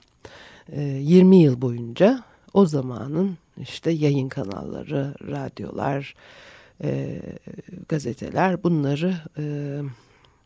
20 0.77 1.36
e, 1.36 1.41
yıl 1.41 1.62
boyunca 1.62 2.24
o 2.55 2.66
zamanın 2.66 3.38
işte 3.60 3.91
yayın 3.91 4.28
kanalları, 4.28 5.14
radyolar, 5.20 6.14
e, 6.82 7.22
gazeteler 7.88 8.62
bunları 8.62 9.14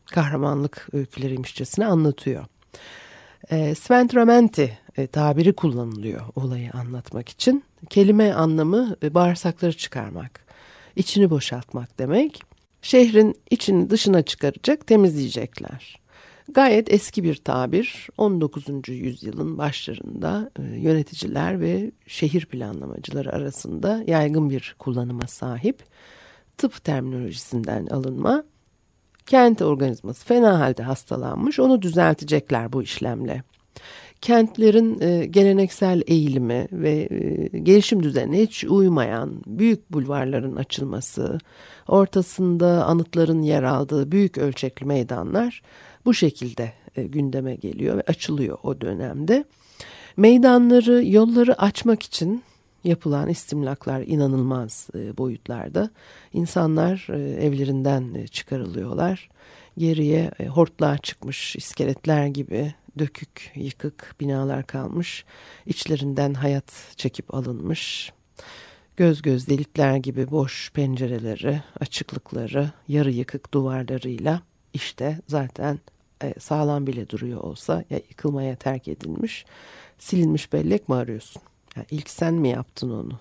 kahramanlık 0.06 0.88
öyküleriymişçesine 0.92 1.86
anlatıyor. 1.86 2.44
E, 3.50 3.74
Sventramenti 3.74 4.78
tabiri 5.12 5.52
kullanılıyor 5.52 6.20
olayı 6.34 6.70
anlatmak 6.70 7.28
için. 7.28 7.64
Kelime 7.90 8.32
anlamı 8.32 8.96
bağırsakları 9.02 9.76
çıkarmak 9.76 10.44
içini 10.96 11.30
boşaltmak 11.30 11.98
demek. 11.98 12.53
Şehrin 12.84 13.34
içini 13.50 13.90
dışına 13.90 14.22
çıkaracak, 14.22 14.86
temizleyecekler. 14.86 16.00
Gayet 16.48 16.92
eski 16.92 17.24
bir 17.24 17.34
tabir 17.34 18.08
19. 18.18 18.64
yüzyılın 18.88 19.58
başlarında 19.58 20.50
e, 20.58 20.62
yöneticiler 20.62 21.60
ve 21.60 21.90
şehir 22.06 22.46
planlamacıları 22.46 23.32
arasında 23.32 24.04
yaygın 24.06 24.50
bir 24.50 24.76
kullanıma 24.78 25.26
sahip. 25.26 25.84
Tıp 26.58 26.84
terminolojisinden 26.84 27.86
alınma. 27.86 28.44
Kent 29.26 29.62
organizması 29.62 30.24
fena 30.26 30.60
halde 30.60 30.82
hastalanmış 30.82 31.60
onu 31.60 31.82
düzeltecekler 31.82 32.72
bu 32.72 32.82
işlemle 32.82 33.42
kentlerin 34.24 35.00
e, 35.00 35.26
geleneksel 35.26 36.02
eğilimi 36.06 36.68
ve 36.72 37.08
e, 37.10 37.58
gelişim 37.58 38.02
düzenine 38.02 38.42
hiç 38.42 38.64
uymayan 38.64 39.42
büyük 39.46 39.92
bulvarların 39.92 40.56
açılması, 40.56 41.38
ortasında 41.88 42.84
anıtların 42.84 43.42
yer 43.42 43.62
aldığı 43.62 44.12
büyük 44.12 44.38
ölçekli 44.38 44.86
meydanlar 44.86 45.62
bu 46.04 46.14
şekilde 46.14 46.72
e, 46.96 47.02
gündeme 47.02 47.54
geliyor 47.54 47.96
ve 47.96 48.02
açılıyor 48.06 48.58
o 48.62 48.80
dönemde. 48.80 49.44
Meydanları, 50.16 51.04
yolları 51.06 51.62
açmak 51.62 52.02
için 52.02 52.42
yapılan 52.84 53.28
istimlaklar 53.28 54.00
inanılmaz 54.00 54.88
boyutlarda. 55.18 55.90
İnsanlar 56.32 57.06
evlerinden 57.38 58.26
çıkarılıyorlar. 58.26 59.28
Geriye 59.78 60.30
hortlağa 60.48 60.98
çıkmış 60.98 61.56
iskeletler 61.56 62.26
gibi 62.26 62.74
dökük, 62.98 63.52
yıkık 63.54 64.14
binalar 64.20 64.66
kalmış. 64.66 65.24
İçlerinden 65.66 66.34
hayat 66.34 66.72
çekip 66.96 67.34
alınmış. 67.34 68.12
Göz 68.96 69.22
göz 69.22 69.48
delikler 69.48 69.96
gibi 69.96 70.30
boş 70.30 70.72
pencereleri, 70.72 71.62
açıklıkları, 71.80 72.70
yarı 72.88 73.10
yıkık 73.10 73.54
duvarlarıyla 73.54 74.42
işte 74.72 75.18
zaten 75.26 75.78
e, 76.22 76.34
sağlam 76.40 76.86
bile 76.86 77.08
duruyor 77.08 77.40
olsa 77.40 77.84
ya 77.90 77.98
yıkılmaya 77.98 78.56
terk 78.56 78.88
edilmiş, 78.88 79.44
silinmiş 79.98 80.52
bellek 80.52 80.88
mi 80.88 80.94
arıyorsun? 80.94 81.42
Yani 81.76 81.86
ilk 81.90 82.10
sen 82.10 82.34
mi 82.34 82.48
yaptın 82.48 82.90
onu? 82.90 83.18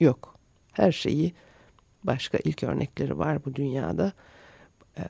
Yok. 0.00 0.34
Her 0.72 0.92
şeyi 0.92 1.34
başka 2.04 2.38
ilk 2.44 2.62
örnekleri 2.62 3.18
var 3.18 3.44
bu 3.44 3.54
dünyada. 3.54 4.12
E, 4.98 5.02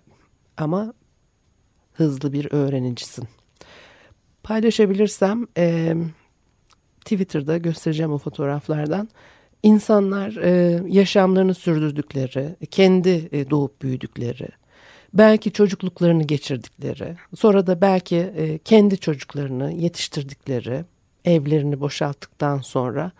ama 0.56 0.94
hızlı 1.92 2.32
bir 2.32 2.52
öğrenicisin 2.52 3.28
paylaşabilirsem 4.42 5.46
e, 5.56 5.94
Twitter'da 7.00 7.58
göstereceğim 7.58 8.12
o 8.12 8.18
fotoğraflardan. 8.18 9.08
İnsanlar 9.62 10.36
e, 10.36 10.80
yaşamlarını 10.88 11.54
sürdürdükleri, 11.54 12.56
kendi 12.70 13.28
e, 13.32 13.50
doğup 13.50 13.82
büyüdükleri, 13.82 14.48
belki 15.14 15.52
çocukluklarını 15.52 16.22
geçirdikleri, 16.22 17.16
sonra 17.36 17.66
da 17.66 17.80
belki 17.80 18.16
e, 18.16 18.58
kendi 18.58 18.98
çocuklarını 18.98 19.72
yetiştirdikleri, 19.72 20.84
evlerini 21.24 21.80
boşalttıktan 21.80 22.58
sonra 22.58 23.12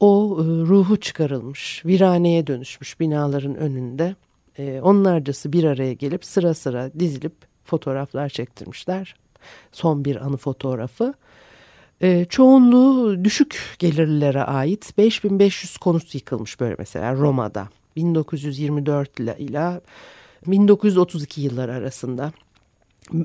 o 0.00 0.38
e, 0.40 0.44
ruhu 0.44 1.00
çıkarılmış, 1.00 1.86
viraneye 1.86 2.46
dönüşmüş 2.46 3.00
binaların 3.00 3.54
önünde 3.54 4.14
e, 4.58 4.80
onlarcası 4.80 5.52
bir 5.52 5.64
araya 5.64 5.92
gelip 5.92 6.24
sıra 6.24 6.54
sıra 6.54 6.90
dizilip 6.98 7.34
fotoğraflar 7.64 8.28
çektirmişler 8.28 9.14
son 9.72 10.04
bir 10.04 10.16
anı 10.16 10.36
fotoğrafı. 10.36 11.14
E, 12.00 12.24
çoğunluğu 12.24 13.24
düşük 13.24 13.76
gelirlilere 13.78 14.42
ait 14.42 14.98
5500 14.98 15.76
konut 15.76 16.14
yıkılmış 16.14 16.60
böyle 16.60 16.76
mesela 16.78 17.14
Roma'da 17.14 17.68
1924 17.96 19.20
ile, 19.20 19.36
ile 19.38 19.80
1932 20.46 21.40
yıllar 21.40 21.68
arasında. 21.68 22.32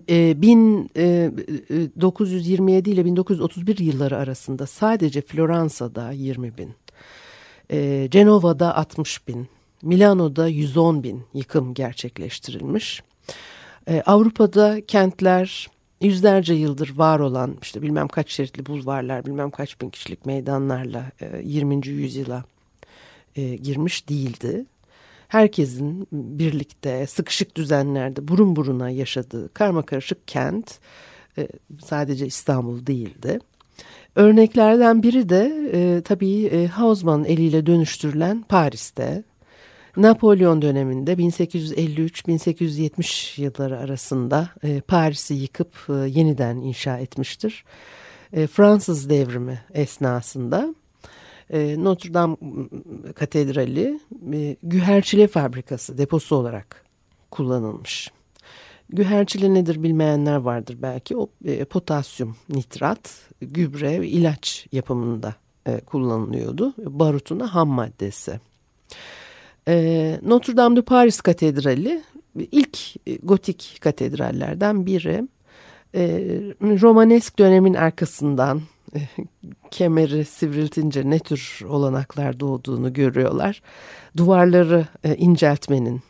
E, 0.10 0.42
1927 0.42 2.90
e, 2.90 2.94
ile 2.94 3.06
1931 3.06 3.78
yılları 3.78 4.18
arasında 4.18 4.68
sadece 4.68 5.22
Floransa'da 5.22 6.12
20 6.12 6.58
bin, 6.58 6.74
e, 7.72 8.08
Cenova'da 8.12 8.78
60 8.78 9.28
bin, 9.28 9.48
Milano'da 9.82 10.48
110 10.48 11.04
bin 11.04 11.24
yıkım 11.34 11.74
gerçekleştirilmiş. 11.74 13.04
Avrupa'da 14.06 14.86
kentler 14.86 15.68
yüzlerce 16.06 16.54
yıldır 16.54 16.98
var 16.98 17.20
olan 17.20 17.58
işte 17.62 17.82
bilmem 17.82 18.08
kaç 18.08 18.32
şeritli 18.32 18.66
bulvarlar, 18.66 19.26
bilmem 19.26 19.52
kaç 19.52 19.82
bin 19.82 19.90
kişilik 19.90 20.26
meydanlarla 20.26 21.12
e, 21.22 21.42
20. 21.44 21.88
yüzyıla 21.88 22.44
e, 23.36 23.56
girmiş 23.56 24.10
değildi. 24.10 24.66
Herkesin 25.28 26.08
birlikte 26.12 27.08
sıkışık 27.08 27.56
düzenlerde 27.56 28.28
burun 28.28 28.56
buruna 28.56 28.90
yaşadığı 28.90 29.54
karma 29.54 29.82
karışık 29.82 30.28
kent 30.28 30.80
e, 31.38 31.48
sadece 31.86 32.26
İstanbul 32.26 32.86
değildi. 32.86 33.40
Örneklerden 34.16 35.04
biri 35.04 35.30
de 35.30 35.70
e, 35.74 36.02
tabii 36.02 36.46
e, 36.46 36.68
Hausmann 36.68 37.26
eliyle 37.26 37.66
dönüştürülen 37.66 38.42
Paris'te 38.50 39.24
Napolyon 39.98 40.62
döneminde 40.62 41.14
1853-1870 41.14 43.42
yılları 43.42 43.80
arasında 43.80 44.50
e, 44.64 44.82
Paris'i 44.82 45.34
yıkıp 45.34 45.72
e, 45.90 45.94
yeniden 45.94 46.58
inşa 46.58 46.98
etmiştir. 46.98 47.66
E, 48.34 48.48
Fransız 48.48 49.10
devrimi 49.10 49.62
esnasında 49.74 50.76
Notre 51.78 52.14
Dame 52.14 52.36
Katedrali 53.16 54.00
güherçile 54.64 55.28
fabrikası 55.28 55.98
deposu 55.98 56.36
olarak 56.36 56.86
kullanılmış. 57.32 58.12
Güherçile 58.90 59.54
nedir 59.54 59.84
bilmeyenler 59.84 60.36
vardır 60.36 60.78
belki. 60.82 61.18
O 61.18 61.30
potasyum 61.70 62.36
nitrat, 62.50 63.30
gübre 63.42 64.02
ve 64.02 64.08
ilaç 64.08 64.68
yapımında 64.72 65.36
kullanılıyordu. 65.86 66.74
Barutuna 66.78 67.56
ham 67.56 67.68
maddesi. 67.68 68.40
E, 69.68 70.20
Notre 70.22 70.58
Dame 70.58 70.76
de 70.76 70.82
Paris 70.82 71.22
Katedrali 71.22 72.04
ilk 72.52 72.78
gotik 73.24 73.78
katedrallerden 73.82 74.86
biri. 74.86 75.28
E, 75.96 76.04
Romanesk 76.62 77.40
dönemin 77.40 77.74
arkasından 77.74 78.62
e, 78.96 79.00
kemeri 79.72 80.26
sivriltince 80.26 81.10
ne 81.10 81.20
tür 81.20 81.62
olanaklar 81.70 82.40
doğduğunu 82.40 82.94
görüyorlar. 82.94 83.62
Duvarları 84.18 84.88
e, 85.04 85.16
inceltmenin, 85.16 86.02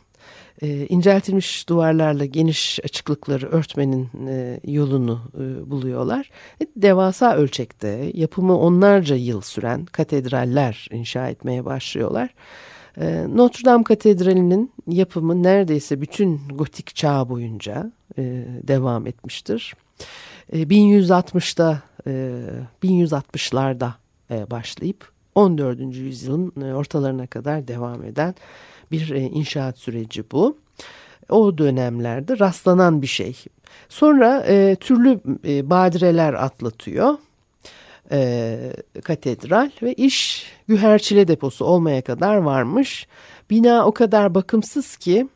e, 0.62 0.86
inceltilmiş 0.86 1.68
duvarlarla 1.68 2.24
geniş 2.24 2.80
açıklıkları 2.84 3.46
örtmenin 3.48 4.08
e, 4.28 4.60
yolunu 4.64 5.20
e, 5.34 5.70
buluyorlar. 5.70 6.30
E, 6.62 6.66
devasa 6.76 7.36
ölçekte 7.36 8.10
yapımı 8.14 8.58
onlarca 8.58 9.16
yıl 9.16 9.40
süren 9.40 9.84
katedraller 9.84 10.88
inşa 10.92 11.28
etmeye 11.28 11.64
başlıyorlar. 11.64 12.28
E, 12.28 12.75
Notre 13.28 13.64
Dame 13.64 13.84
Katedrali'nin 13.84 14.72
yapımı 14.86 15.42
neredeyse 15.42 16.00
bütün 16.00 16.40
gotik 16.48 16.96
çağ 16.96 17.28
boyunca 17.28 17.92
e, 18.18 18.22
devam 18.62 19.06
etmiştir. 19.06 19.74
E, 20.52 20.62
1160'da, 20.62 21.82
e, 22.06 22.40
1160'larda 22.82 23.90
e, 24.30 24.50
başlayıp 24.50 25.10
14. 25.34 25.80
yüzyılın 25.80 26.52
e, 26.62 26.74
ortalarına 26.74 27.26
kadar 27.26 27.68
devam 27.68 28.04
eden 28.04 28.34
bir 28.90 29.10
e, 29.10 29.20
inşaat 29.20 29.78
süreci 29.78 30.24
bu. 30.32 30.56
O 31.28 31.58
dönemlerde 31.58 32.38
rastlanan 32.38 33.02
bir 33.02 33.06
şey. 33.06 33.44
Sonra 33.88 34.44
e, 34.48 34.76
türlü 34.80 35.20
e, 35.44 35.70
badireler 35.70 36.34
atlatıyor 36.34 37.14
e, 38.12 38.72
katedral 39.04 39.70
ve 39.82 39.94
iş 39.94 40.46
güherçile 40.68 41.28
deposu 41.28 41.64
olmaya 41.64 42.02
kadar 42.02 42.36
varmış. 42.36 43.06
Bina 43.50 43.86
o 43.86 43.92
kadar 43.92 44.34
bakımsız 44.34 44.96
ki 44.96 45.28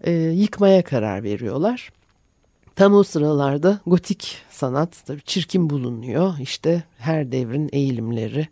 e, 0.00 0.12
yıkmaya 0.12 0.82
karar 0.82 1.22
veriyorlar. 1.22 1.90
Tam 2.76 2.94
o 2.94 3.02
sıralarda 3.02 3.80
gotik 3.86 4.38
sanat 4.50 5.02
tabii 5.06 5.22
çirkin 5.22 5.70
bulunuyor. 5.70 6.34
İşte 6.40 6.82
her 6.98 7.32
devrin 7.32 7.68
eğilimleri, 7.72 8.48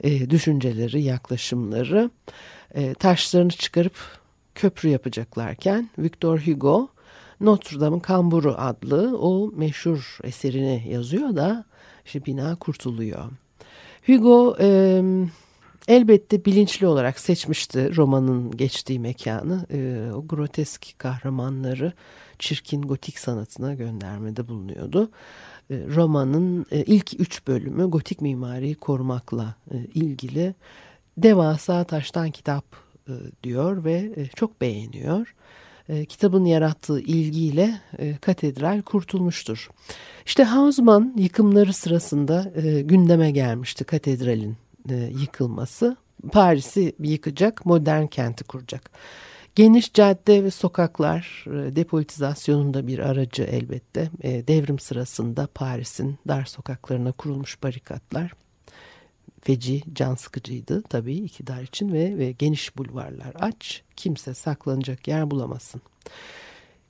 e, 0.00 0.30
düşünceleri, 0.30 1.02
yaklaşımları 1.02 2.10
e, 2.74 2.94
taşlarını 2.94 3.50
çıkarıp 3.50 3.94
köprü 4.54 4.88
yapacaklarken 4.88 5.90
Victor 5.98 6.38
Hugo 6.38 6.88
Notre 7.40 7.80
Dame'ın 7.80 8.00
Kamburu 8.00 8.54
adlı 8.58 9.18
o 9.18 9.52
meşhur 9.56 10.18
eserini 10.24 10.84
yazıyor 10.88 11.36
da 11.36 11.64
işte 12.04 12.24
bina 12.24 12.56
kurtuluyor. 12.56 13.24
Hugo 14.06 14.56
e, 14.60 15.02
elbette 15.88 16.44
bilinçli 16.44 16.86
olarak 16.86 17.20
seçmişti 17.20 17.96
romanın 17.96 18.50
geçtiği 18.50 19.00
mekanı. 19.00 19.66
E, 19.70 20.10
o 20.14 20.26
grotesk 20.26 20.94
kahramanları 20.98 21.92
çirkin 22.38 22.82
gotik 22.82 23.18
sanatına 23.18 23.74
göndermede 23.74 24.48
bulunuyordu. 24.48 25.10
E, 25.70 25.74
romanın 25.94 26.66
e, 26.70 26.84
ilk 26.84 27.20
üç 27.20 27.46
bölümü 27.46 27.90
gotik 27.90 28.20
mimariyi 28.20 28.74
korumakla 28.74 29.54
e, 29.70 29.76
ilgili 29.94 30.54
devasa 31.16 31.84
taştan 31.84 32.30
kitap 32.30 32.64
e, 33.08 33.12
diyor 33.42 33.84
ve 33.84 34.12
e, 34.16 34.26
çok 34.26 34.60
beğeniyor. 34.60 35.34
E, 35.88 36.04
kitabın 36.04 36.44
yarattığı 36.44 37.00
ilgiyle 37.00 37.80
e, 37.98 38.16
katedral 38.16 38.82
kurtulmuştur. 38.82 39.70
İşte 40.26 40.44
Hausmann 40.44 41.14
yıkımları 41.16 41.72
sırasında 41.72 42.52
e, 42.54 42.80
gündeme 42.80 43.30
gelmişti 43.30 43.84
katedralin 43.84 44.56
yıkılması. 45.20 45.96
Paris'i 46.32 46.92
yıkacak, 47.00 47.66
modern 47.66 48.06
kenti 48.06 48.44
kuracak. 48.44 48.90
Geniş 49.54 49.92
cadde 49.92 50.44
ve 50.44 50.50
sokaklar 50.50 51.44
e, 51.46 51.76
depolitizasyonun 51.76 52.86
bir 52.86 52.98
aracı 52.98 53.42
elbette. 53.42 54.10
Devrim 54.22 54.78
sırasında 54.78 55.48
Paris'in 55.54 56.18
dar 56.28 56.44
sokaklarına 56.44 57.12
kurulmuş 57.12 57.62
barikatlar 57.62 58.32
feci, 59.42 59.82
can 59.92 60.14
sıkıcıydı 60.14 60.82
tabii 60.82 61.14
iktidar 61.14 61.62
için 61.62 61.92
ve, 61.92 62.18
ve 62.18 62.32
geniş 62.32 62.76
bulvarlar 62.76 63.32
aç, 63.40 63.82
kimse 63.96 64.34
saklanacak 64.34 65.08
yer 65.08 65.30
bulamasın. 65.30 65.82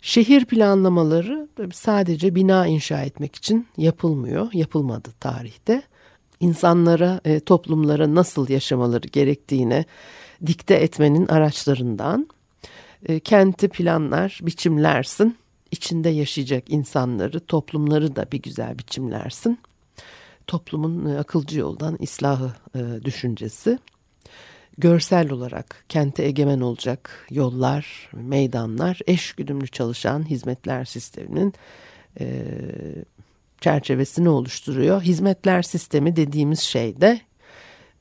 Şehir 0.02 0.44
planlamaları 0.44 1.48
sadece 1.72 2.34
bina 2.34 2.66
inşa 2.66 3.02
etmek 3.02 3.36
için 3.36 3.66
yapılmıyor, 3.76 4.52
yapılmadı 4.52 5.08
tarihte. 5.20 5.82
İnsanlara, 6.40 7.20
e, 7.24 7.40
toplumlara 7.40 8.14
nasıl 8.14 8.48
yaşamaları 8.48 9.08
gerektiğine 9.08 9.84
dikte 10.46 10.74
etmenin 10.74 11.26
araçlarından 11.26 12.28
e, 13.08 13.20
kenti 13.20 13.68
planlar, 13.68 14.38
biçimlersin. 14.42 15.36
içinde 15.70 16.08
yaşayacak 16.08 16.70
insanları, 16.70 17.40
toplumları 17.40 18.16
da 18.16 18.26
bir 18.32 18.42
güzel 18.42 18.78
biçimlersin 18.78 19.58
toplumun 20.46 21.06
e, 21.06 21.18
akılcı 21.18 21.58
yoldan 21.58 21.96
islahı 22.00 22.52
e, 22.74 23.04
düşüncesi. 23.04 23.78
Görsel 24.78 25.30
olarak 25.30 25.84
kente 25.88 26.24
egemen 26.24 26.60
olacak 26.60 27.26
yollar, 27.30 28.10
meydanlar, 28.12 29.00
eş 29.06 29.32
güdümlü 29.32 29.68
çalışan 29.68 30.30
hizmetler 30.30 30.84
sisteminin 30.84 31.54
e, 32.20 32.44
çerçevesini 33.60 34.28
oluşturuyor. 34.28 35.02
Hizmetler 35.02 35.62
sistemi 35.62 36.16
dediğimiz 36.16 36.60
şey 36.60 37.00
de 37.00 37.20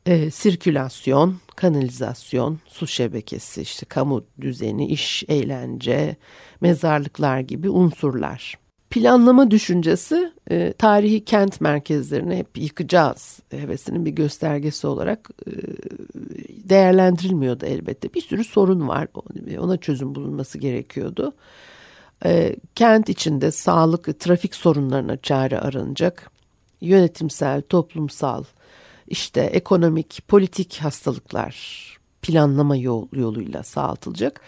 e, 0.06 0.32
sirkülasyon, 0.32 1.40
kanalizasyon, 1.56 2.60
su 2.68 2.88
şebekesi, 2.88 3.62
işte 3.62 3.86
kamu 3.86 4.26
düzeni, 4.42 4.88
iş, 4.88 5.24
eğlence, 5.28 6.16
mezarlıklar 6.62 7.40
gibi 7.40 7.70
unsurlar 7.70 8.61
planlama 8.92 9.52
düşüncesi 9.52 10.32
e, 10.52 10.74
tarihi 10.74 11.26
kent 11.26 11.62
merkezlerini 11.62 12.36
hep 12.36 12.58
yıkacağız 12.58 13.40
hevesinin 13.52 14.06
bir 14.06 14.12
göstergesi 14.12 14.88
olarak 14.88 15.30
e, 15.48 15.52
değerlendirilmiyordu 16.70 17.66
elbette. 17.66 18.14
Bir 18.14 18.22
sürü 18.22 18.44
sorun 18.44 18.88
var 18.88 19.08
ona 19.60 19.78
çözüm 19.78 20.16
bulunması 20.16 20.58
gerekiyordu. 20.58 21.34
E, 22.26 22.56
kent 22.76 23.10
içinde 23.10 23.52
sağlık, 23.52 24.20
trafik 24.20 24.56
sorunlarına 24.56 25.18
çare 25.18 25.60
aranacak. 25.60 26.32
Yönetimsel, 26.82 27.62
toplumsal, 27.62 28.44
işte 29.08 29.42
ekonomik, 29.42 30.22
politik 30.28 30.78
hastalıklar 30.82 31.56
planlama 32.22 32.76
yol, 32.76 33.08
yoluyla 33.14 33.64
sağlatılacak 33.64 34.42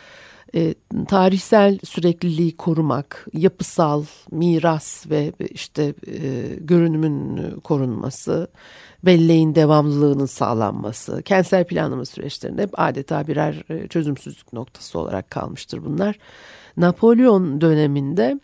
e, 0.56 0.74
tarihsel 1.08 1.80
sürekliliği 1.84 2.58
korumak, 2.58 3.28
yapısal 3.34 4.06
miras 4.32 5.10
ve 5.10 5.34
işte 5.40 5.94
e, 6.08 6.46
görünümün 6.60 7.52
korunması, 7.60 8.48
belleğin 9.06 9.56
devamlılığının 9.56 10.26
sağlanması, 10.26 11.22
kentsel 11.24 11.68
planlama 11.68 12.06
süreçlerinde 12.06 12.62
hep 12.62 12.80
adeta 12.80 13.28
birer 13.28 13.64
e, 13.70 13.88
çözümsüzlük 13.88 14.54
noktası 14.54 15.00
olarak 15.00 15.32
kalmıştır 15.32 15.86
bunlar. 15.86 16.18
Napolyon 16.78 17.62
döneminde 17.62 18.40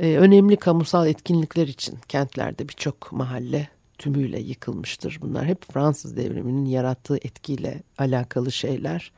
e, 0.00 0.16
önemli 0.16 0.56
kamusal 0.56 1.08
etkinlikler 1.08 1.68
için 1.68 1.98
kentlerde 2.08 2.68
birçok 2.68 3.12
mahalle 3.12 3.68
tümüyle 3.98 4.40
yıkılmıştır. 4.40 5.18
Bunlar 5.22 5.46
hep 5.46 5.72
Fransız 5.72 6.16
devriminin 6.16 6.64
yarattığı 6.64 7.16
etkiyle 7.16 7.82
alakalı 7.98 8.52
şeyler. 8.52 9.12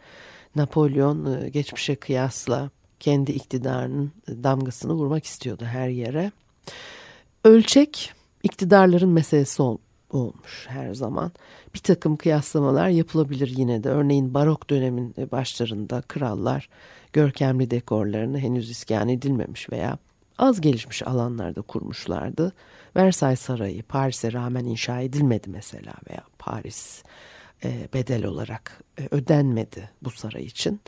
Napolyon 0.57 1.43
e, 1.43 1.49
geçmişe 1.49 1.95
kıyasla 1.95 2.71
kendi 3.01 3.33
iktidarının 3.33 4.13
damgasını 4.29 4.93
vurmak 4.93 5.25
istiyordu 5.25 5.65
her 5.65 5.89
yere. 5.89 6.33
Ölçek 7.45 8.13
iktidarların 8.43 9.09
meselesi 9.09 9.63
ol, 9.63 9.79
olmuş 10.11 10.67
her 10.69 10.95
zaman. 10.95 11.33
Bir 11.75 11.79
takım 11.79 12.17
kıyaslamalar 12.17 12.89
yapılabilir 12.89 13.55
yine 13.57 13.85
de. 13.85 13.89
Örneğin 13.89 14.35
barok 14.35 14.71
dönemin 14.71 15.15
başlarında 15.33 16.03
krallar 16.03 16.69
görkemli 17.13 17.71
dekorlarını 17.71 18.39
henüz 18.39 18.71
iskan 18.71 19.09
edilmemiş 19.09 19.73
veya 19.73 19.99
az 20.39 20.61
gelişmiş 20.61 21.07
alanlarda 21.07 21.63
kurmuşlardı. 21.63 22.53
Versay 22.97 23.37
Sarayı 23.37 23.83
Paris'e 23.83 24.33
rağmen 24.33 24.65
inşa 24.65 25.01
edilmedi 25.01 25.51
mesela 25.51 25.93
veya 26.11 26.25
Paris 26.39 27.03
e, 27.65 27.89
bedel 27.95 28.25
olarak 28.25 28.83
e, 28.99 29.09
ödenmedi 29.11 29.91
bu 30.03 30.11
saray 30.11 30.45
için. 30.45 30.81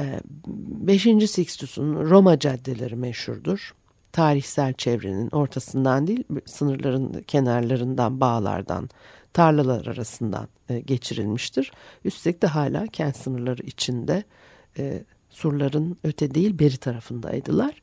E, 0.00 0.20
beşinci 0.56 1.28
Sixtus'un 1.28 2.10
Roma 2.10 2.38
caddeleri 2.38 2.96
meşhurdur. 2.96 3.74
Tarihsel 4.12 4.72
çevrenin 4.72 5.30
ortasından 5.30 6.06
değil 6.06 6.24
sınırların 6.46 7.22
kenarlarından 7.22 8.20
bağlardan 8.20 8.88
tarlalar 9.32 9.86
arasından 9.86 10.48
geçirilmiştir. 10.84 11.72
Üstelik 12.04 12.42
de 12.42 12.46
hala 12.46 12.86
kent 12.86 13.16
sınırları 13.16 13.62
içinde 13.62 14.24
surların 15.30 15.98
öte 16.04 16.34
değil 16.34 16.58
beri 16.58 16.76
tarafındaydılar. 16.76 17.82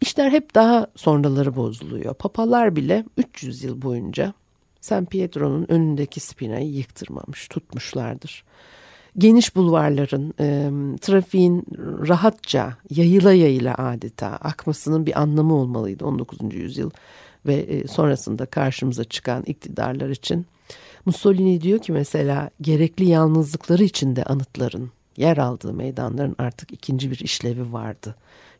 İşler 0.00 0.30
hep 0.30 0.54
daha 0.54 0.86
sonraları 0.96 1.56
bozuluyor. 1.56 2.14
Papalar 2.14 2.76
bile 2.76 3.04
300 3.16 3.64
yıl 3.64 3.82
boyunca 3.82 4.34
San 4.86 5.04
Pietro'nun 5.04 5.66
önündeki 5.68 6.20
spinayı 6.20 6.70
yıktırmamış, 6.70 7.48
tutmuşlardır. 7.48 8.44
Geniş 9.18 9.56
bulvarların, 9.56 10.34
e, 10.40 10.70
trafiğin 11.00 11.64
rahatça, 12.08 12.76
yayıla 12.90 13.32
yayıla 13.32 13.74
adeta 13.74 14.28
akmasının 14.28 15.06
bir 15.06 15.20
anlamı 15.20 15.54
olmalıydı 15.54 16.04
19. 16.04 16.54
yüzyıl 16.54 16.90
ve 17.46 17.54
e, 17.54 17.86
sonrasında 17.86 18.46
karşımıza 18.46 19.04
çıkan 19.04 19.42
iktidarlar 19.42 20.08
için. 20.08 20.46
Mussolini 21.06 21.60
diyor 21.60 21.78
ki 21.78 21.92
mesela 21.92 22.50
gerekli 22.60 23.04
yalnızlıkları 23.04 23.84
içinde 23.84 24.24
anıtların 24.24 24.90
yer 25.16 25.36
aldığı 25.36 25.72
meydanların 25.72 26.36
artık 26.38 26.72
ikinci 26.72 27.10
bir 27.10 27.18
işlevi 27.18 27.72
vardı. 27.72 28.14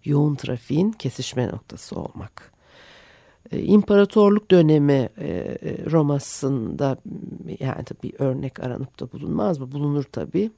Yoğun 0.04 0.35
trafiğin 0.35 0.92
kesişme 0.92 1.49
noktası 1.49 1.97
olmak. 1.97 2.56
E, 3.53 3.62
imparatorluk 3.62 4.50
dönemi 4.50 5.09
e, 5.19 5.29
e, 5.29 5.91
Roma'sında 5.91 6.97
yani 7.61 7.85
bir 8.03 8.15
örnek 8.19 8.61
aranıp 8.61 9.00
da 9.00 9.12
bulunmaz 9.12 9.59
mı? 9.59 9.73
Bulunur 9.73 10.05
tabii. 10.05 10.50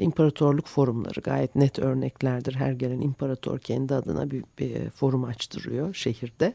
İmparatorluk 0.00 0.66
forumları 0.66 1.20
gayet 1.20 1.56
net 1.56 1.78
örneklerdir. 1.78 2.54
Her 2.54 2.72
gelen 2.72 3.00
imparator 3.00 3.58
kendi 3.58 3.94
adına 3.94 4.30
bir, 4.30 4.44
bir 4.58 4.90
forum 4.90 5.24
açtırıyor 5.24 5.94
şehirde. 5.94 6.54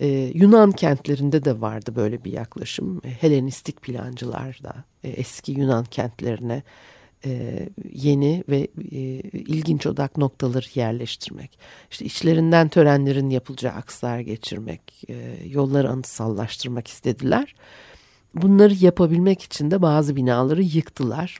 Ee, 0.00 0.06
Yunan 0.34 0.72
kentlerinde 0.72 1.44
de 1.44 1.60
vardı 1.60 1.96
böyle 1.96 2.24
bir 2.24 2.32
yaklaşım. 2.32 3.00
Helenistik 3.20 3.82
plancılar 3.82 4.60
da 4.62 4.74
e, 5.04 5.08
eski 5.08 5.52
Yunan 5.52 5.84
kentlerine 5.84 6.62
e, 7.26 7.60
yeni 7.92 8.44
ve 8.48 8.68
e, 8.92 8.98
ilginç 9.32 9.86
odak 9.86 10.16
noktaları 10.16 10.66
yerleştirmek. 10.74 11.58
İşte 11.90 12.04
içlerinden 12.04 12.68
törenlerin 12.68 13.30
yapılacağı 13.30 13.72
akslar 13.72 14.20
geçirmek, 14.20 15.04
e, 15.08 15.14
yolları 15.46 15.90
anıtsallaştırmak 15.90 16.88
istediler. 16.88 17.54
Bunları 18.34 18.74
yapabilmek 18.74 19.42
için 19.42 19.70
de 19.70 19.82
bazı 19.82 20.16
binaları 20.16 20.62
yıktılar. 20.62 21.38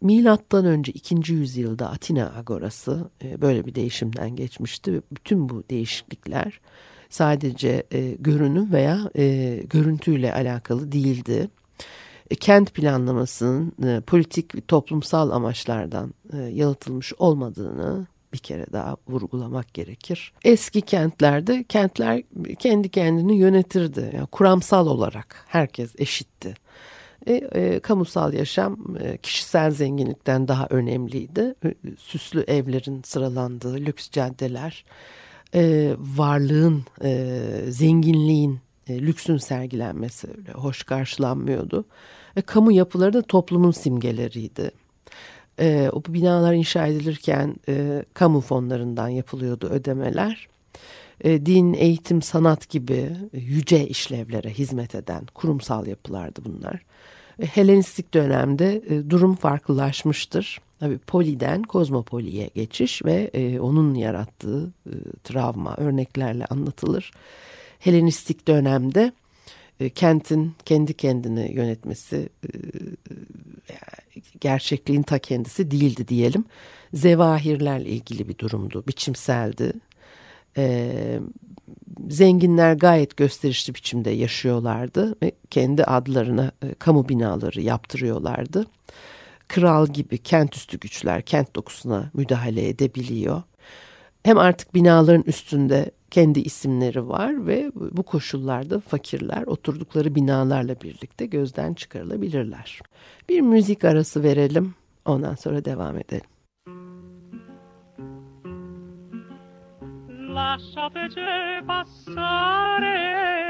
Milattan 0.00 0.64
önce 0.64 0.92
2. 0.92 1.32
yüzyılda 1.32 1.90
Atina 1.90 2.32
Agorası 2.36 3.10
e, 3.24 3.40
böyle 3.40 3.66
bir 3.66 3.74
değişimden 3.74 4.36
geçmişti 4.36 5.02
bütün 5.12 5.48
bu 5.48 5.64
değişiklikler 5.70 6.60
sadece 7.08 7.86
e, 7.92 8.16
görünüm 8.18 8.72
veya 8.72 9.10
e, 9.16 9.56
görüntüyle 9.70 10.34
alakalı 10.34 10.92
değildi. 10.92 11.48
E, 12.34 12.36
kent 12.36 12.74
planlamasının 12.74 13.72
e, 13.84 14.00
politik 14.00 14.54
ve 14.54 14.60
toplumsal 14.60 15.30
amaçlardan 15.30 16.14
e, 16.32 16.36
yalıtılmış 16.36 17.12
olmadığını 17.18 18.06
bir 18.32 18.38
kere 18.38 18.66
daha 18.72 18.96
vurgulamak 19.08 19.74
gerekir. 19.74 20.32
Eski 20.44 20.80
kentlerde 20.80 21.64
kentler 21.68 22.22
kendi 22.58 22.88
kendini 22.88 23.36
yönetirdi. 23.36 24.10
Yani 24.16 24.26
kuramsal 24.26 24.86
olarak 24.86 25.44
herkes 25.48 25.94
eşitti. 25.98 26.54
E, 27.26 27.32
e, 27.34 27.80
kamusal 27.80 28.32
yaşam 28.32 28.96
e, 29.00 29.16
kişisel 29.16 29.70
zenginlikten 29.70 30.48
daha 30.48 30.66
önemliydi. 30.70 31.54
Süslü 31.98 32.40
evlerin 32.40 33.02
sıralandığı 33.02 33.76
lüks 33.76 34.10
caddeler, 34.10 34.84
e, 35.54 35.94
varlığın, 35.98 36.84
e, 37.04 37.40
zenginliğin, 37.68 38.60
e, 38.88 39.02
lüksün 39.02 39.36
sergilenmesi 39.36 40.28
öyle 40.38 40.52
hoş 40.52 40.82
karşılanmıyordu. 40.82 41.84
E, 42.36 42.42
kamu 42.42 42.72
yapıları 42.72 43.12
da 43.12 43.22
toplumun 43.22 43.70
simgeleriydi. 43.70 44.70
E, 45.60 45.90
o 45.92 46.02
binalar 46.08 46.54
inşa 46.54 46.86
edilirken 46.86 47.56
e, 47.68 48.04
kamu 48.14 48.40
fonlarından 48.40 49.08
yapılıyordu 49.08 49.66
ödemeler. 49.66 50.48
E, 51.20 51.46
din, 51.46 51.72
eğitim, 51.72 52.22
sanat 52.22 52.68
gibi 52.68 53.10
yüce 53.32 53.88
işlevlere 53.88 54.50
hizmet 54.50 54.94
eden 54.94 55.26
kurumsal 55.34 55.86
yapılardı 55.86 56.40
bunlar. 56.44 56.82
E, 57.38 57.46
Helenistik 57.46 58.14
dönemde 58.14 58.82
e, 58.88 59.10
durum 59.10 59.34
farklılaşmıştır. 59.34 60.60
Tabii 60.80 60.98
poliden 60.98 61.62
kozmopoliye 61.62 62.50
geçiş 62.54 63.04
ve 63.04 63.30
e, 63.34 63.60
onun 63.60 63.94
yarattığı 63.94 64.72
e, 64.86 64.92
travma 65.24 65.76
örneklerle 65.76 66.44
anlatılır. 66.46 67.10
Helenistik 67.78 68.48
dönemde 68.48 69.12
e, 69.80 69.88
kentin 69.88 70.54
kendi 70.64 70.94
kendini 70.94 71.52
yönetmesi 71.52 72.28
e, 72.42 72.48
e, 73.72 73.76
gerçekliğin 74.40 75.02
ta 75.02 75.18
kendisi 75.18 75.70
değildi 75.70 76.08
diyelim. 76.08 76.44
Zevahirlerle 76.94 77.88
ilgili 77.88 78.28
bir 78.28 78.38
durumdu, 78.38 78.84
biçimseldi. 78.88 79.72
Zenginler 82.08 82.74
gayet 82.74 83.16
gösterişli 83.16 83.74
biçimde 83.74 84.10
yaşıyorlardı 84.10 85.16
ve 85.22 85.32
kendi 85.50 85.84
adlarına 85.84 86.52
kamu 86.78 87.08
binaları 87.08 87.60
yaptırıyorlardı. 87.60 88.66
Kral 89.48 89.86
gibi 89.86 90.18
kent 90.18 90.56
üstü 90.56 90.80
güçler 90.80 91.22
kent 91.22 91.56
dokusuna 91.56 92.10
müdahale 92.14 92.68
edebiliyor. 92.68 93.42
Hem 94.22 94.38
artık 94.38 94.74
binaların 94.74 95.22
üstünde 95.26 95.90
kendi 96.14 96.40
isimleri 96.40 97.08
var 97.08 97.46
ve 97.46 97.72
bu 97.74 98.02
koşullarda 98.02 98.80
fakirler 98.80 99.42
oturdukları 99.42 100.14
binalarla 100.14 100.80
birlikte 100.80 101.26
gözden 101.26 101.74
çıkarılabilirler. 101.74 102.80
Bir 103.28 103.40
müzik 103.40 103.84
arası 103.84 104.22
verelim 104.22 104.74
ondan 105.04 105.34
sonra 105.34 105.64
devam 105.64 105.96
edelim. 105.98 106.26
Lasciateci 110.34 111.66
passare 111.66 113.43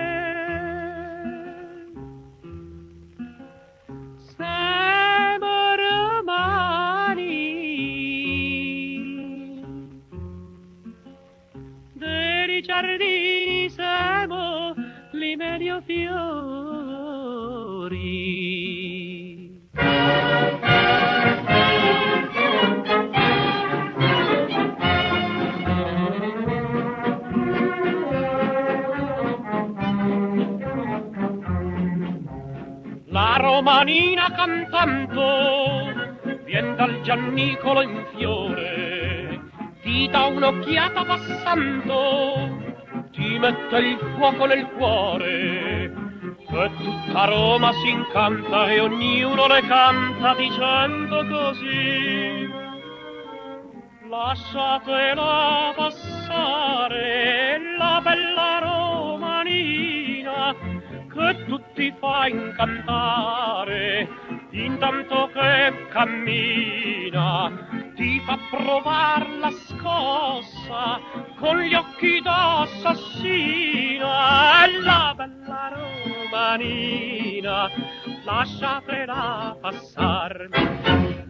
giardini 12.75 13.71
semo 13.71 14.75
li 15.13 15.37
meglio 15.37 15.81
fiori. 15.83 16.13
La 33.07 33.37
romanina 33.39 34.33
cantando 34.35 35.23
vien 36.45 36.75
dal 36.75 37.01
Giannicolo 37.03 37.83
in 37.83 38.05
fiore, 38.17 39.41
ti 39.83 40.09
dà 40.11 40.25
un'occhiata 40.25 41.05
passando 41.05 42.64
ti 43.45 43.45
mette 43.45 43.79
il 43.79 43.99
fuoco 44.17 44.47
nel 44.47 44.67
cuore. 44.71 45.93
E 46.47 46.71
tutta 46.79 47.25
Roma 47.25 47.73
si 47.73 47.89
incanta 47.91 48.71
e 48.71 48.81
ognuno 48.81 49.47
le 49.47 49.61
canta 49.63 50.35
dicendo 50.35 51.27
così. 51.27 52.49
Lasciatela 54.09 55.73
passare 55.77 57.61
la 57.77 58.01
bella 58.03 58.59
romanina 58.63 60.55
che 61.13 61.45
tutti 61.47 61.95
fa 61.99 62.29
incantare 62.29 64.09
intanto 64.51 65.29
che 65.33 65.87
cammina 65.91 67.84
ti 67.95 68.21
fa 68.21 68.39
provar 68.51 69.29
la 69.39 69.51
scossa 69.51 71.01
con 71.39 71.61
gli 71.61 71.75
occhi 71.75 72.21
d'assassina 72.21 74.05
e 74.65 74.81
la 74.81 75.15
bella 75.17 75.73
romanina 76.31 77.71
lasciatela 78.25 79.57
passarmi 79.61 81.23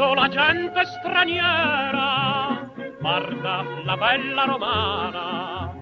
quando 0.00 0.14
la 0.14 0.28
gente 0.28 0.82
straniera 0.86 2.72
guarda 3.00 3.62
la 3.84 3.96
bella 3.98 4.44
romana, 4.46 5.74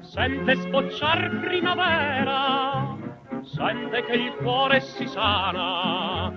sente 0.00 0.54
sbocciar 0.56 1.40
primavera, 1.40 2.96
sente 3.42 4.02
che 4.04 4.12
il 4.12 4.34
cuore 4.36 4.80
si 4.80 5.06
sana, 5.06 6.32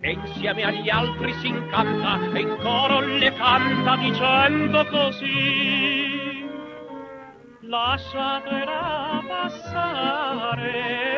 e 0.00 0.12
insieme 0.12 0.62
agli 0.64 0.88
altri 0.88 1.34
si 1.34 1.48
incanta 1.48 2.20
e 2.32 2.40
in 2.40 2.56
coro 2.62 3.00
le 3.00 3.34
canta 3.34 3.96
dicendo 3.96 4.86
così. 4.86 6.48
Lasciatela 7.60 9.22
passare 9.28 11.17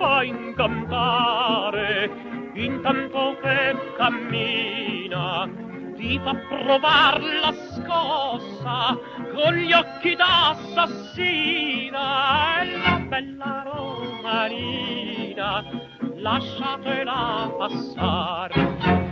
fa 0.00 0.22
incantare 0.22 2.10
intanto 2.54 3.36
che 3.42 3.76
cammina 3.98 5.46
ti 5.94 6.18
fa 6.24 6.34
provar 6.48 7.20
la 7.20 7.52
scossa 7.52 8.98
con 9.34 9.52
gli 9.56 9.70
occhi 9.74 10.16
d'assassina 10.16 11.98
e 12.62 12.78
la 12.78 12.98
bella 13.06 13.62
romanina 13.66 15.62
lasciatela 16.16 17.54
passare 17.58 19.09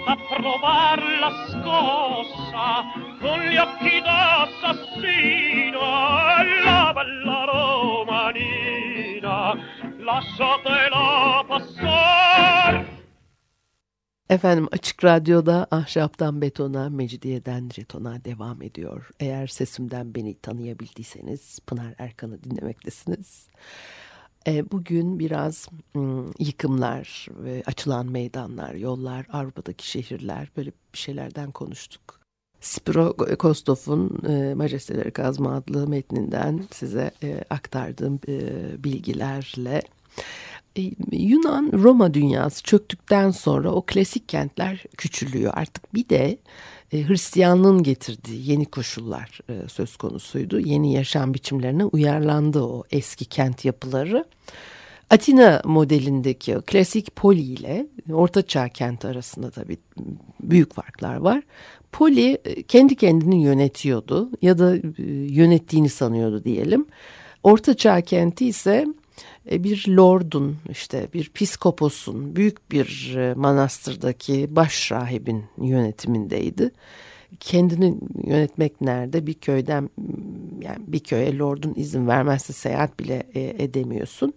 fa 0.00 0.16
provar 0.16 0.98
la 1.22 1.30
scossa 1.48 2.68
con 3.20 3.38
gli 3.40 3.56
occhi 3.56 4.00
d'assassino 4.06 5.80
la 6.64 6.92
bella 6.96 7.44
romanina 7.50 9.36
lasciatela 9.98 11.44
passar 11.48 12.92
Efendim 14.32 14.68
Açık 14.72 15.04
Radyo'da 15.04 15.66
Ahşaptan 15.70 16.40
Betona, 16.42 16.90
Mecidiyeden 16.90 17.68
Jeton'a 17.74 18.24
devam 18.24 18.62
ediyor. 18.62 19.10
Eğer 19.20 19.46
sesimden 19.46 20.14
beni 20.14 20.38
tanıyabildiyseniz 20.40 21.58
Pınar 21.66 21.94
Erkan'ı 21.98 22.42
dinlemektesiniz. 22.42 23.48
E, 24.46 24.70
bugün 24.70 25.18
biraz 25.18 25.68
yıkımlar, 26.38 27.28
açılan 27.66 28.06
meydanlar, 28.06 28.74
yollar, 28.74 29.26
Avrupa'daki 29.32 29.90
şehirler 29.90 30.48
böyle 30.56 30.70
bir 30.94 30.98
şeylerden 30.98 31.50
konuştuk. 31.50 32.22
Spiro 32.60 33.16
Kostov'un 33.16 34.22
e, 34.28 34.54
Majesteleri 34.54 35.10
Kazma 35.10 35.54
adlı 35.54 35.88
metninden 35.88 36.64
size 36.70 37.10
e, 37.22 37.44
aktardığım 37.50 38.20
e, 38.28 38.38
bilgilerle 38.84 39.82
Yunan 41.12 41.70
Roma 41.72 42.14
dünyası 42.14 42.62
çöktükten 42.62 43.30
sonra 43.30 43.70
o 43.70 43.82
klasik 43.86 44.28
kentler 44.28 44.84
küçülüyor. 44.96 45.52
Artık 45.56 45.94
bir 45.94 46.08
de 46.08 46.38
e, 46.92 47.08
Hristiyanlığın 47.08 47.82
getirdiği 47.82 48.50
yeni 48.50 48.64
koşullar 48.64 49.40
e, 49.48 49.68
söz 49.68 49.96
konusuydu. 49.96 50.60
Yeni 50.60 50.92
yaşam 50.92 51.34
biçimlerine 51.34 51.84
uyarlandı 51.84 52.62
o 52.62 52.84
eski 52.90 53.24
kent 53.24 53.64
yapıları. 53.64 54.24
Atina 55.10 55.62
modelindeki 55.64 56.56
o 56.56 56.62
klasik 56.62 57.16
poli 57.16 57.40
ile 57.42 57.86
ortaçağ 58.12 58.68
kent 58.68 59.04
arasında 59.04 59.50
tabii 59.50 59.76
büyük 60.42 60.74
farklar 60.74 61.16
var. 61.16 61.42
Poli 61.92 62.38
e, 62.44 62.62
kendi 62.62 62.96
kendini 62.96 63.42
yönetiyordu 63.42 64.30
ya 64.42 64.58
da 64.58 64.76
yönettiğini 65.32 65.88
sanıyordu 65.88 66.44
diyelim. 66.44 66.86
Ortaçağ 67.42 68.00
kenti 68.00 68.46
ise 68.46 68.86
bir 69.50 69.88
lordun 69.88 70.56
işte 70.70 71.08
bir 71.14 71.28
piskoposun 71.28 72.36
büyük 72.36 72.70
bir 72.70 73.14
e, 73.16 73.34
manastırdaki 73.34 74.56
baş 74.56 74.92
rahibin 74.92 75.44
yönetimindeydi. 75.62 76.70
Kendini 77.40 77.94
yönetmek 78.24 78.80
nerede 78.80 79.26
bir 79.26 79.34
köyden 79.34 79.90
yani 80.60 80.78
bir 80.86 81.00
köye 81.00 81.38
lordun 81.38 81.74
izin 81.76 82.08
vermezse 82.08 82.52
seyahat 82.52 83.00
bile 83.00 83.22
e, 83.34 83.64
edemiyorsun. 83.64 84.34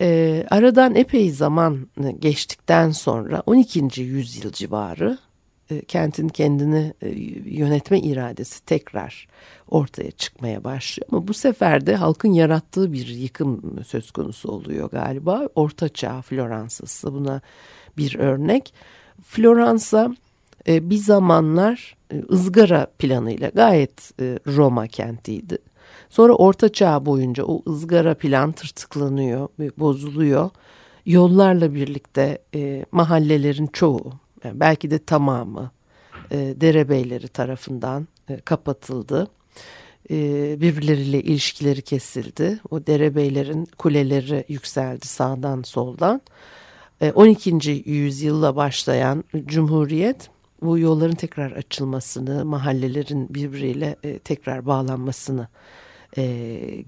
E, 0.00 0.46
aradan 0.50 0.94
epey 0.94 1.30
zaman 1.30 1.88
geçtikten 2.18 2.90
sonra 2.90 3.42
12. 3.46 4.00
yüzyıl 4.00 4.52
civarı 4.52 5.18
e, 5.18 5.33
kentin 5.82 6.28
kendini 6.28 6.94
e, 7.02 7.08
yönetme 7.44 8.00
iradesi 8.00 8.64
tekrar 8.64 9.26
ortaya 9.68 10.10
çıkmaya 10.10 10.64
başlıyor. 10.64 11.08
Ama 11.12 11.28
bu 11.28 11.34
sefer 11.34 11.86
de 11.86 11.96
halkın 11.96 12.32
yarattığı 12.32 12.92
bir 12.92 13.06
yıkım 13.06 13.80
söz 13.86 14.10
konusu 14.10 14.48
oluyor 14.48 14.90
galiba. 14.90 15.48
Orta 15.54 15.88
Çağ 15.88 16.22
Floransa'sı 16.22 17.14
buna 17.14 17.40
bir 17.98 18.18
örnek. 18.18 18.74
Floransa 19.24 20.14
e, 20.68 20.90
bir 20.90 20.96
zamanlar 20.96 21.96
ızgara 22.32 22.86
planıyla 22.98 23.48
gayet 23.48 24.20
Roma 24.46 24.86
kentiydi. 24.86 25.58
Sonra 26.10 26.34
Orta 26.34 26.72
Çağ 26.72 27.06
boyunca 27.06 27.44
o 27.44 27.62
ızgara 27.68 28.14
plan 28.14 28.52
tırtıklanıyor, 28.52 29.48
bozuluyor. 29.78 30.50
Yollarla 31.06 31.74
birlikte 31.74 32.38
mahallelerin 32.92 33.66
çoğu 33.66 34.12
belki 34.54 34.90
de 34.90 34.98
tamamı 34.98 35.70
e, 36.30 36.36
derebeyleri 36.36 37.28
tarafından 37.28 38.08
e, 38.28 38.40
kapatıldı. 38.40 39.30
E, 40.10 40.16
birbirleriyle 40.60 41.22
ilişkileri 41.22 41.82
kesildi. 41.82 42.60
O 42.70 42.86
derebeylerin 42.86 43.68
kuleleri 43.78 44.44
yükseldi 44.48 45.06
sağdan 45.06 45.62
soldan. 45.62 46.20
E, 47.00 47.12
12. 47.12 47.82
yüzyılla 47.86 48.56
başlayan 48.56 49.24
Cumhuriyet 49.46 50.30
bu 50.62 50.78
yolların 50.78 51.14
tekrar 51.14 51.52
açılmasını, 51.52 52.44
mahallelerin 52.44 53.34
birbiriyle 53.34 53.96
e, 54.02 54.18
tekrar 54.18 54.66
bağlanmasını 54.66 55.48
e, 56.16 56.24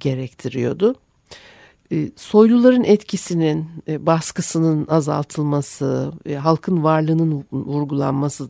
gerektiriyordu. 0.00 0.94
E, 1.92 2.10
soyluların 2.16 2.84
etkisinin, 2.84 3.66
e, 3.88 4.06
baskısının 4.06 4.86
azaltılması, 4.88 6.12
e, 6.26 6.34
halkın 6.34 6.82
varlığının 6.84 7.44
vurgulanması 7.52 8.48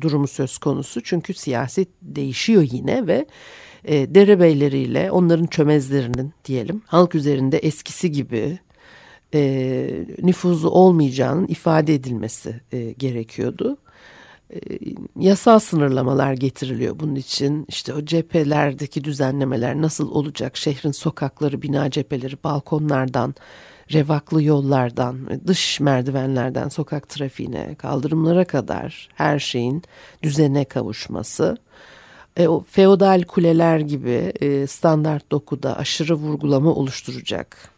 durumu 0.00 0.26
söz 0.26 0.58
konusu. 0.58 1.00
Çünkü 1.00 1.34
siyaset 1.34 1.88
değişiyor 2.02 2.62
yine 2.72 3.06
ve 3.06 3.26
derebeyleriyle 3.88 5.10
onların 5.10 5.46
çömezlerinin 5.46 6.32
diyelim 6.44 6.82
halk 6.86 7.14
üzerinde 7.14 7.58
eskisi 7.58 8.12
gibi 8.12 8.58
nüfuzu 10.22 10.68
olmayacağının 10.68 11.46
ifade 11.46 11.94
edilmesi 11.94 12.60
gerekiyordu. 12.98 13.76
E, 14.54 14.58
yasal 15.16 15.58
sınırlamalar 15.58 16.32
getiriliyor 16.32 16.98
bunun 16.98 17.14
için. 17.14 17.64
işte 17.68 17.94
o 17.94 18.04
cephelerdeki 18.04 19.04
düzenlemeler 19.04 19.82
nasıl 19.82 20.10
olacak? 20.10 20.56
Şehrin 20.56 20.92
sokakları, 20.92 21.62
bina 21.62 21.90
cepheleri, 21.90 22.36
balkonlardan, 22.44 23.34
revaklı 23.92 24.42
yollardan, 24.42 25.40
dış 25.46 25.80
merdivenlerden 25.80 26.68
sokak 26.68 27.08
trafiğine, 27.08 27.74
kaldırımlara 27.74 28.44
kadar 28.44 29.08
her 29.14 29.38
şeyin 29.38 29.82
düzene 30.22 30.64
kavuşması. 30.64 31.56
E, 32.36 32.48
o 32.48 32.64
feodal 32.70 33.22
kuleler 33.22 33.80
gibi 33.80 34.32
e, 34.40 34.66
standart 34.66 35.32
dokuda 35.32 35.78
aşırı 35.78 36.14
vurgulama 36.14 36.74
oluşturacak 36.74 37.70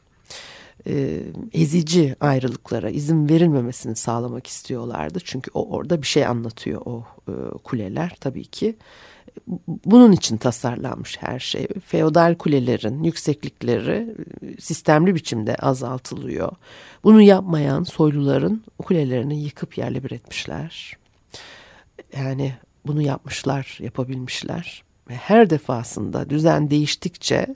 e, 0.86 1.22
ezici 1.52 2.16
ayrılıklara 2.20 2.90
izin 2.90 3.28
verilmemesini 3.28 3.96
sağlamak 3.96 4.46
istiyorlardı. 4.46 5.18
Çünkü 5.24 5.50
o 5.54 5.76
orada 5.76 6.02
bir 6.02 6.06
şey 6.06 6.26
anlatıyor 6.26 6.82
o 6.84 7.04
e, 7.28 7.32
kuleler 7.64 8.16
tabii 8.20 8.44
ki. 8.44 8.76
Bunun 9.66 10.12
için 10.12 10.36
tasarlanmış 10.36 11.16
her 11.20 11.38
şey. 11.38 11.66
Feodal 11.86 12.34
kulelerin 12.34 13.02
yükseklikleri 13.02 14.14
e, 14.42 14.60
sistemli 14.60 15.14
biçimde 15.14 15.54
azaltılıyor. 15.56 16.52
Bunu 17.04 17.22
yapmayan 17.22 17.82
soyluların 17.82 18.64
kulelerini 18.78 19.42
yıkıp 19.42 19.78
yerle 19.78 20.04
bir 20.04 20.10
etmişler. 20.10 20.96
Yani 22.16 22.54
bunu 22.86 23.02
yapmışlar, 23.02 23.78
yapabilmişler. 23.80 24.82
Ve 25.08 25.14
her 25.14 25.50
defasında 25.50 26.30
düzen 26.30 26.70
değiştikçe 26.70 27.46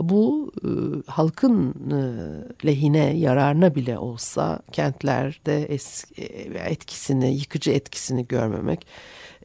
bu 0.00 0.52
e, 0.64 0.70
halkın 1.10 1.74
e, 1.90 1.98
lehine, 2.66 3.16
yararına 3.16 3.74
bile 3.74 3.98
olsa 3.98 4.60
kentlerde 4.72 5.64
es, 5.64 6.04
e, 6.16 6.24
etkisini, 6.70 7.34
yıkıcı 7.34 7.70
etkisini 7.70 8.28
görmemek 8.28 8.86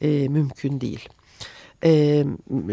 e, 0.02 0.28
mümkün 0.28 0.82
değil. 0.82 1.10
E, 1.84 1.92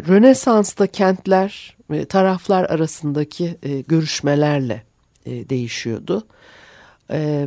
Rönesans'ta 0.09 0.87
kentler 0.87 1.77
e, 1.93 2.05
taraflar 2.05 2.65
arasındaki 2.65 3.57
e, 3.63 3.81
görüşmelerle 3.81 4.83
e, 5.27 5.49
değişiyordu. 5.49 6.27
E, 7.11 7.47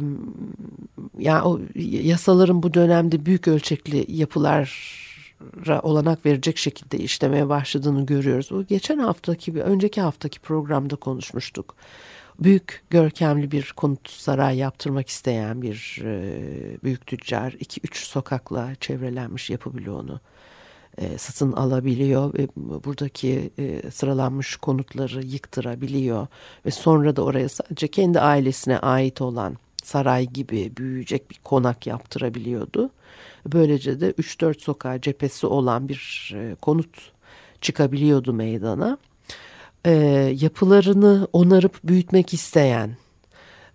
yani 1.19 1.41
o 1.41 1.59
yasaların 1.75 2.63
bu 2.63 2.73
dönemde 2.73 3.25
büyük 3.25 3.47
ölçekli 3.47 4.05
yapılar 4.07 4.99
olanak 5.83 6.25
verecek 6.25 6.57
şekilde 6.57 6.97
işlemeye 6.97 7.49
başladığını 7.49 8.05
görüyoruz. 8.05 8.51
O 8.51 8.63
geçen 8.63 8.97
haftaki, 8.97 9.61
önceki 9.61 10.01
haftaki 10.01 10.39
programda 10.39 10.95
konuşmuştuk. 10.95 11.75
Büyük 12.39 12.83
görkemli 12.89 13.51
bir 13.51 13.73
konut 13.75 14.09
saray 14.09 14.57
yaptırmak 14.57 15.09
isteyen 15.09 15.61
bir 15.61 16.01
e, 16.03 16.83
büyük 16.83 17.07
tüccar 17.07 17.55
iki 17.59 17.81
üç 17.83 17.97
sokakla 17.97 18.75
çevrelenmiş 18.75 19.49
yapı 19.49 19.77
bloğunu 19.77 20.19
e, 20.97 21.17
satın 21.17 21.51
alabiliyor 21.51 22.33
ve 22.33 22.47
buradaki 22.57 23.49
e, 23.57 23.91
sıralanmış 23.91 24.55
konutları 24.55 25.25
yıktırabiliyor 25.25 26.27
ve 26.65 26.71
sonra 26.71 27.15
da 27.15 27.23
oraya 27.23 27.49
sadece 27.49 27.87
kendi 27.87 28.19
ailesine 28.19 28.79
ait 28.79 29.21
olan 29.21 29.57
saray 29.85 30.25
gibi 30.25 30.71
büyüyecek 30.77 31.31
bir 31.31 31.39
konak 31.43 31.87
yaptırabiliyordu. 31.87 32.89
Böylece 33.45 33.99
de 33.99 34.11
3-4 34.11 34.59
sokağa 34.59 35.01
cephesi 35.01 35.47
olan 35.47 35.89
bir 35.89 36.33
e, 36.35 36.55
konut 36.55 37.11
çıkabiliyordu 37.61 38.33
meydana. 38.33 38.97
E, 39.85 39.91
yapılarını 40.39 41.27
onarıp 41.33 41.79
büyütmek 41.83 42.33
isteyen, 42.33 42.97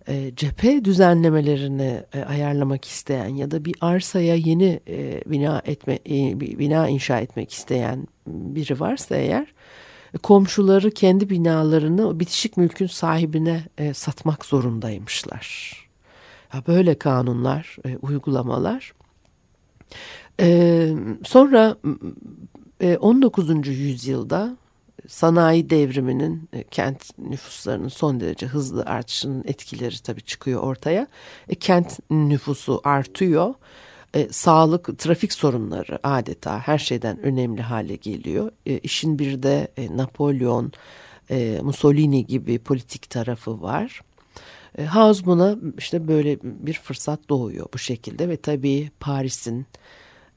e, 0.07 0.31
cephe 0.35 0.85
düzenlemelerini 0.85 2.03
ayarlamak 2.27 2.85
isteyen 2.85 3.27
ya 3.27 3.51
da 3.51 3.65
bir 3.65 3.75
arsaya 3.81 4.35
yeni 4.35 4.79
bina 5.25 5.61
etme 5.65 5.99
bina 6.59 6.87
inşa 6.87 7.19
etmek 7.19 7.53
isteyen 7.53 8.07
biri 8.27 8.79
varsa 8.79 9.15
eğer 9.15 9.47
komşuları 10.23 10.91
kendi 10.91 11.29
binalarını 11.29 12.19
bitişik 12.19 12.57
mülkün 12.57 12.87
sahibine 12.87 13.63
satmak 13.93 14.45
zorundaymışlar. 14.45 15.84
Böyle 16.67 16.97
kanunlar, 16.97 17.77
e, 17.85 17.97
uygulamalar. 17.97 18.93
E, 20.39 20.89
sonra 21.23 21.77
e, 22.81 22.97
19. 22.97 23.67
yüzyılda 23.67 24.57
sanayi 25.07 25.69
devriminin 25.69 26.49
e, 26.53 26.63
kent 26.63 27.19
nüfuslarının 27.19 27.87
son 27.87 28.19
derece 28.19 28.47
hızlı 28.47 28.83
artışının 28.85 29.43
etkileri 29.47 30.01
tabii 30.03 30.21
çıkıyor 30.21 30.61
ortaya. 30.61 31.07
E, 31.49 31.55
kent 31.55 31.99
nüfusu 32.11 32.81
artıyor. 32.83 33.53
E, 34.13 34.27
sağlık, 34.31 34.99
trafik 34.99 35.33
sorunları 35.33 35.99
adeta 36.03 36.59
her 36.59 36.77
şeyden 36.77 37.19
önemli 37.19 37.61
hale 37.61 37.95
geliyor. 37.95 38.51
E, 38.65 38.77
işin 38.77 39.19
bir 39.19 39.43
de 39.43 39.67
e, 39.77 39.97
Napolyon, 39.97 40.71
e, 41.29 41.59
Mussolini 41.63 42.25
gibi 42.25 42.59
politik 42.59 43.09
tarafı 43.09 43.61
var. 43.61 44.01
E, 44.77 44.85
House 44.85 45.25
buna 45.25 45.55
işte 45.77 46.07
böyle 46.07 46.37
bir 46.43 46.73
fırsat 46.73 47.29
doğuyor 47.29 47.67
bu 47.73 47.77
şekilde 47.77 48.29
ve 48.29 48.37
tabii 48.37 48.91
Paris'in 48.99 49.65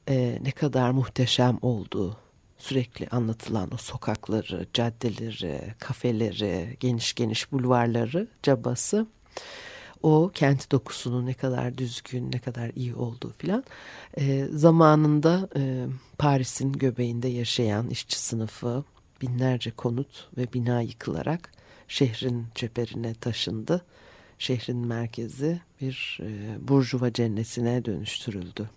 e, 0.09 0.39
ne 0.41 0.51
kadar 0.51 0.91
muhteşem 0.91 1.57
olduğu 1.61 2.17
sürekli 2.57 3.07
anlatılan 3.07 3.73
o 3.73 3.77
sokakları, 3.77 4.67
caddeleri, 4.73 5.61
kafeleri, 5.79 6.77
geniş 6.79 7.13
geniş 7.13 7.51
bulvarları, 7.51 8.27
cabası 8.43 9.07
o 10.03 10.31
kent 10.33 10.71
dokusunun 10.71 11.25
ne 11.25 11.33
kadar 11.33 11.77
düzgün, 11.77 12.31
ne 12.31 12.39
kadar 12.39 12.71
iyi 12.75 12.95
olduğu 12.95 13.33
filan. 13.37 13.63
E, 14.17 14.45
zamanında 14.45 15.49
e, 15.55 15.85
Paris'in 16.17 16.71
göbeğinde 16.71 17.27
yaşayan 17.27 17.89
işçi 17.89 18.19
sınıfı 18.19 18.83
binlerce 19.21 19.71
konut 19.71 20.27
ve 20.37 20.53
bina 20.53 20.81
yıkılarak 20.81 21.51
şehrin 21.87 22.45
ceperine 22.55 23.13
taşındı. 23.13 23.85
Şehrin 24.39 24.77
merkezi 24.77 25.61
bir 25.81 26.19
e, 26.21 26.27
burjuva 26.67 27.13
cennetine 27.13 27.85
dönüştürüldü. 27.85 28.69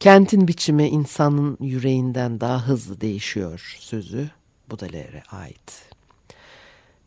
Kentin 0.00 0.48
biçimi 0.48 0.88
insanın 0.88 1.58
yüreğinden 1.60 2.40
daha 2.40 2.68
hızlı 2.68 3.00
değişiyor 3.00 3.76
sözü 3.80 4.30
Baudelaire'e 4.70 5.22
ait. 5.30 5.90